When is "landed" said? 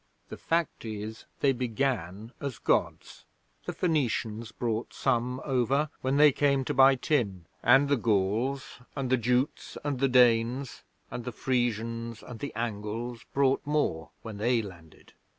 14.63-15.13